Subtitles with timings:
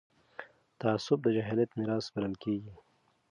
[0.79, 2.73] تعصب د جاهلیت میراث بلل کېږي